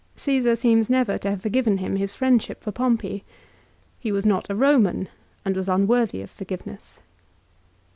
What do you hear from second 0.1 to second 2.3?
Caesar seems never to have forgiven him his